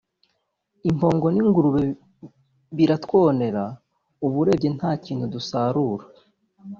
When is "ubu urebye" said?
4.25-4.69